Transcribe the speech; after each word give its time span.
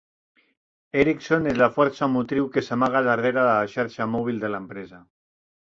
Ericsson 1.01 1.45
és 1.51 1.59
la 1.63 1.67
força 1.75 2.09
motriu 2.15 2.49
que 2.57 2.65
s'amaga 2.69 3.03
darrere 3.11 3.47
la 3.51 3.69
xarxa 3.77 4.11
mòbil 4.17 4.43
de 4.47 4.53
l'empresa. 4.55 5.07